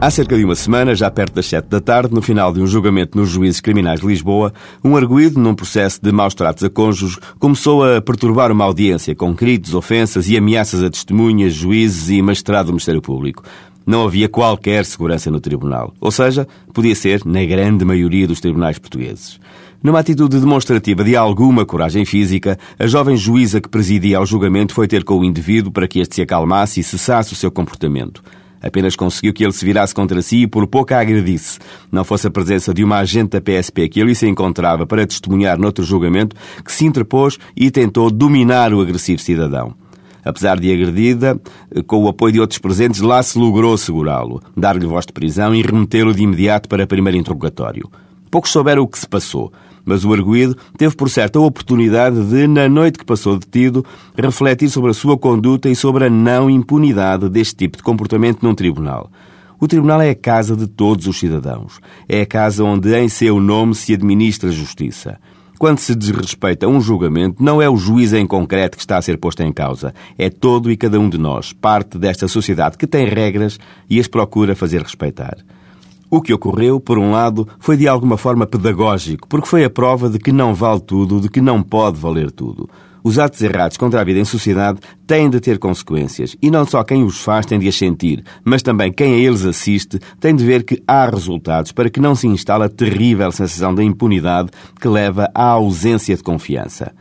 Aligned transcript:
Há 0.00 0.12
cerca 0.12 0.36
de 0.36 0.44
uma 0.44 0.54
semana, 0.54 0.94
já 0.94 1.10
perto 1.10 1.34
das 1.34 1.46
sete 1.46 1.66
da 1.66 1.80
tarde, 1.80 2.14
no 2.14 2.22
final 2.22 2.52
de 2.52 2.60
um 2.60 2.66
julgamento 2.68 3.18
nos 3.18 3.30
juízes 3.30 3.60
criminais 3.60 3.98
de 3.98 4.06
Lisboa, 4.06 4.52
um 4.84 4.96
arguído 4.96 5.40
num 5.40 5.56
processo 5.56 5.98
de 6.00 6.12
maus 6.12 6.34
tratos 6.34 6.62
a 6.62 6.70
cônjuges 6.70 7.18
começou 7.40 7.84
a 7.84 8.00
perturbar 8.00 8.52
uma 8.52 8.64
audiência 8.64 9.12
com 9.16 9.34
gritos, 9.34 9.74
ofensas 9.74 10.28
e 10.28 10.36
ameaças 10.36 10.84
a 10.84 10.88
testemunhas, 10.88 11.52
juízes 11.52 12.10
e 12.10 12.22
magistrado 12.22 12.66
do 12.66 12.74
Ministério 12.74 13.02
Público. 13.02 13.42
Não 13.84 14.04
havia 14.04 14.28
qualquer 14.28 14.84
segurança 14.84 15.32
no 15.32 15.40
tribunal. 15.40 15.92
Ou 16.00 16.12
seja, 16.12 16.46
podia 16.72 16.94
ser 16.94 17.24
na 17.24 17.44
grande 17.44 17.84
maioria 17.84 18.28
dos 18.28 18.38
tribunais 18.38 18.78
portugueses. 18.78 19.40
Numa 19.82 19.98
atitude 19.98 20.38
demonstrativa 20.38 21.02
de 21.02 21.16
alguma 21.16 21.66
coragem 21.66 22.04
física, 22.04 22.56
a 22.78 22.86
jovem 22.86 23.16
juíza 23.16 23.60
que 23.60 23.68
presidia 23.68 24.18
ao 24.18 24.26
julgamento 24.26 24.74
foi 24.74 24.86
ter 24.86 25.02
com 25.02 25.18
o 25.18 25.24
indivíduo 25.24 25.72
para 25.72 25.88
que 25.88 25.98
este 25.98 26.14
se 26.14 26.22
acalmasse 26.22 26.78
e 26.78 26.84
cessasse 26.84 27.32
o 27.32 27.36
seu 27.36 27.50
comportamento. 27.50 28.22
Apenas 28.62 28.96
conseguiu 28.96 29.32
que 29.32 29.44
ele 29.44 29.52
se 29.52 29.64
virasse 29.64 29.94
contra 29.94 30.20
si 30.20 30.42
e 30.42 30.46
por 30.46 30.66
pouco 30.66 30.92
a 30.94 31.00
agredisse. 31.00 31.58
Não 31.90 32.04
fosse 32.04 32.26
a 32.26 32.30
presença 32.30 32.74
de 32.74 32.82
uma 32.82 32.98
agente 32.98 33.30
da 33.30 33.40
PSP 33.40 33.88
que 33.88 34.02
ali 34.02 34.14
se 34.14 34.26
encontrava 34.26 34.86
para 34.86 35.06
testemunhar 35.06 35.58
noutro 35.58 35.84
julgamento, 35.84 36.36
que 36.64 36.72
se 36.72 36.84
interpôs 36.84 37.38
e 37.56 37.70
tentou 37.70 38.10
dominar 38.10 38.72
o 38.74 38.80
agressivo 38.80 39.20
cidadão. 39.20 39.74
Apesar 40.24 40.58
de 40.58 40.72
agredida, 40.72 41.40
com 41.86 42.04
o 42.04 42.08
apoio 42.08 42.32
de 42.32 42.40
outros 42.40 42.58
presentes, 42.58 43.00
lá 43.00 43.22
se 43.22 43.38
logrou 43.38 43.78
segurá-lo, 43.78 44.42
dar-lhe 44.56 44.84
voz 44.84 45.06
de 45.06 45.12
prisão 45.12 45.54
e 45.54 45.62
remetê-lo 45.62 46.12
de 46.12 46.22
imediato 46.22 46.68
para 46.68 46.86
primeiro 46.86 47.16
interrogatório. 47.16 47.88
Poucos 48.30 48.50
souberam 48.50 48.82
o 48.82 48.88
que 48.88 48.98
se 48.98 49.08
passou, 49.08 49.52
mas 49.88 50.04
o 50.04 50.12
arguído 50.12 50.54
teve 50.76 50.94
por 50.94 51.08
certo 51.08 51.38
a 51.38 51.46
oportunidade 51.46 52.22
de, 52.26 52.46
na 52.46 52.68
noite 52.68 52.98
que 52.98 53.04
passou 53.04 53.38
detido, 53.38 53.84
refletir 54.16 54.68
sobre 54.68 54.90
a 54.90 54.94
sua 54.94 55.16
conduta 55.16 55.68
e 55.70 55.74
sobre 55.74 56.04
a 56.04 56.10
não 56.10 56.50
impunidade 56.50 57.28
deste 57.30 57.56
tipo 57.56 57.78
de 57.78 57.82
comportamento 57.82 58.42
num 58.42 58.54
tribunal. 58.54 59.10
O 59.58 59.66
tribunal 59.66 60.02
é 60.02 60.10
a 60.10 60.14
casa 60.14 60.54
de 60.54 60.66
todos 60.66 61.06
os 61.06 61.18
cidadãos. 61.18 61.80
É 62.08 62.20
a 62.20 62.26
casa 62.26 62.62
onde, 62.62 62.94
em 62.94 63.08
seu 63.08 63.40
nome, 63.40 63.74
se 63.74 63.94
administra 63.94 64.50
a 64.50 64.52
justiça. 64.52 65.18
Quando 65.58 65.78
se 65.78 65.94
desrespeita 65.96 66.68
um 66.68 66.80
julgamento, 66.80 67.42
não 67.42 67.60
é 67.60 67.68
o 67.68 67.76
juiz 67.76 68.12
em 68.12 68.24
concreto 68.24 68.76
que 68.76 68.82
está 68.82 68.98
a 68.98 69.02
ser 69.02 69.18
posto 69.18 69.42
em 69.42 69.52
causa. 69.52 69.92
É 70.16 70.30
todo 70.30 70.70
e 70.70 70.76
cada 70.76 71.00
um 71.00 71.08
de 71.08 71.18
nós, 71.18 71.52
parte 71.52 71.98
desta 71.98 72.28
sociedade 72.28 72.78
que 72.78 72.86
tem 72.86 73.08
regras 73.08 73.58
e 73.90 73.98
as 73.98 74.06
procura 74.06 74.54
fazer 74.54 74.82
respeitar. 74.82 75.38
O 76.10 76.22
que 76.22 76.32
ocorreu, 76.32 76.80
por 76.80 76.98
um 76.98 77.12
lado, 77.12 77.46
foi 77.58 77.76
de 77.76 77.86
alguma 77.86 78.16
forma 78.16 78.46
pedagógico, 78.46 79.28
porque 79.28 79.46
foi 79.46 79.62
a 79.62 79.68
prova 79.68 80.08
de 80.08 80.18
que 80.18 80.32
não 80.32 80.54
vale 80.54 80.80
tudo, 80.80 81.20
de 81.20 81.28
que 81.28 81.40
não 81.40 81.62
pode 81.62 81.98
valer 81.98 82.30
tudo. 82.30 82.68
Os 83.04 83.18
atos 83.18 83.42
errados 83.42 83.76
contra 83.76 84.00
a 84.00 84.04
vida 84.04 84.18
em 84.18 84.24
sociedade 84.24 84.80
têm 85.06 85.28
de 85.28 85.38
ter 85.38 85.58
consequências, 85.58 86.34
e 86.40 86.50
não 86.50 86.64
só 86.64 86.82
quem 86.82 87.04
os 87.04 87.20
faz 87.20 87.44
tem 87.44 87.58
de 87.58 87.68
as 87.68 87.76
sentir, 87.76 88.24
mas 88.42 88.62
também 88.62 88.90
quem 88.90 89.14
a 89.14 89.16
eles 89.18 89.44
assiste 89.44 89.98
tem 90.18 90.34
de 90.34 90.44
ver 90.44 90.64
que 90.64 90.82
há 90.86 91.06
resultados 91.06 91.72
para 91.72 91.90
que 91.90 92.00
não 92.00 92.14
se 92.14 92.26
instale 92.26 92.64
a 92.64 92.68
terrível 92.70 93.30
sensação 93.30 93.74
da 93.74 93.84
impunidade 93.84 94.48
que 94.80 94.88
leva 94.88 95.30
à 95.34 95.44
ausência 95.44 96.16
de 96.16 96.22
confiança. 96.22 96.92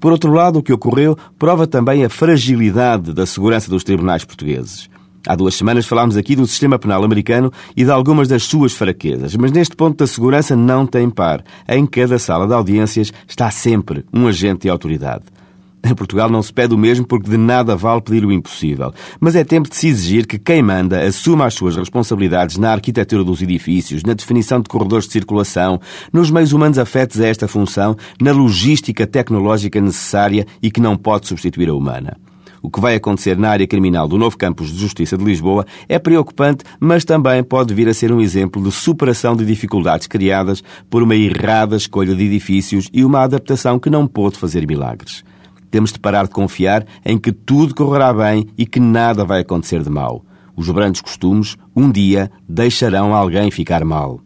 Por 0.00 0.10
outro 0.10 0.32
lado, 0.32 0.58
o 0.58 0.62
que 0.62 0.72
ocorreu 0.72 1.16
prova 1.38 1.66
também 1.66 2.04
a 2.04 2.10
fragilidade 2.10 3.12
da 3.12 3.26
segurança 3.26 3.70
dos 3.70 3.84
tribunais 3.84 4.24
portugueses. 4.24 4.88
Há 5.26 5.34
duas 5.34 5.54
semanas 5.54 5.86
falámos 5.86 6.16
aqui 6.16 6.36
do 6.36 6.46
sistema 6.46 6.78
penal 6.78 7.02
americano 7.02 7.50
e 7.74 7.82
de 7.82 7.90
algumas 7.90 8.28
das 8.28 8.42
suas 8.42 8.74
fraquezas, 8.74 9.34
mas 9.36 9.52
neste 9.52 9.74
ponto 9.74 9.96
da 9.96 10.06
segurança 10.06 10.54
não 10.54 10.86
tem 10.86 11.08
par. 11.08 11.42
Em 11.66 11.86
cada 11.86 12.18
sala 12.18 12.46
de 12.46 12.52
audiências 12.52 13.12
está 13.26 13.50
sempre 13.50 14.04
um 14.12 14.26
agente 14.26 14.62
de 14.62 14.68
autoridade. 14.68 15.24
Em 15.86 15.94
Portugal 15.94 16.30
não 16.30 16.42
se 16.42 16.52
pede 16.52 16.74
o 16.74 16.78
mesmo 16.78 17.06
porque 17.06 17.28
de 17.28 17.36
nada 17.36 17.76
vale 17.76 18.00
pedir 18.00 18.24
o 18.24 18.32
impossível. 18.32 18.92
Mas 19.20 19.36
é 19.36 19.44
tempo 19.44 19.68
de 19.68 19.76
se 19.76 19.88
exigir 19.88 20.26
que 20.26 20.38
quem 20.38 20.62
manda 20.62 21.02
assuma 21.02 21.44
as 21.44 21.54
suas 21.54 21.76
responsabilidades 21.76 22.56
na 22.56 22.72
arquitetura 22.72 23.22
dos 23.22 23.42
edifícios, 23.42 24.02
na 24.02 24.14
definição 24.14 24.60
de 24.60 24.68
corredores 24.68 25.06
de 25.06 25.12
circulação, 25.12 25.78
nos 26.10 26.30
meios 26.30 26.52
humanos 26.52 26.78
afetos 26.78 27.20
a 27.20 27.26
esta 27.26 27.46
função, 27.46 27.96
na 28.20 28.32
logística 28.32 29.06
tecnológica 29.06 29.78
necessária 29.78 30.46
e 30.62 30.70
que 30.70 30.80
não 30.80 30.96
pode 30.96 31.26
substituir 31.26 31.68
a 31.68 31.74
humana. 31.74 32.16
O 32.64 32.70
que 32.70 32.80
vai 32.80 32.94
acontecer 32.94 33.36
na 33.36 33.50
área 33.50 33.66
criminal 33.66 34.08
do 34.08 34.16
novo 34.16 34.38
campus 34.38 34.72
de 34.72 34.78
justiça 34.78 35.18
de 35.18 35.22
Lisboa 35.22 35.66
é 35.86 35.98
preocupante, 35.98 36.64
mas 36.80 37.04
também 37.04 37.44
pode 37.44 37.74
vir 37.74 37.86
a 37.90 37.92
ser 37.92 38.10
um 38.10 38.22
exemplo 38.22 38.62
de 38.62 38.72
superação 38.72 39.36
de 39.36 39.44
dificuldades 39.44 40.06
criadas 40.06 40.64
por 40.88 41.02
uma 41.02 41.14
errada 41.14 41.76
escolha 41.76 42.14
de 42.14 42.24
edifícios 42.24 42.88
e 42.90 43.04
uma 43.04 43.20
adaptação 43.20 43.78
que 43.78 43.90
não 43.90 44.06
pôde 44.06 44.38
fazer 44.38 44.66
milagres. 44.66 45.22
Temos 45.70 45.92
de 45.92 46.00
parar 46.00 46.24
de 46.24 46.30
confiar 46.30 46.86
em 47.04 47.18
que 47.18 47.32
tudo 47.32 47.74
correrá 47.74 48.14
bem 48.14 48.46
e 48.56 48.64
que 48.64 48.80
nada 48.80 49.26
vai 49.26 49.42
acontecer 49.42 49.82
de 49.82 49.90
mal. 49.90 50.24
Os 50.56 50.70
brandos 50.70 51.02
costumes, 51.02 51.58
um 51.76 51.90
dia, 51.90 52.30
deixarão 52.48 53.14
alguém 53.14 53.50
ficar 53.50 53.84
mal. 53.84 54.22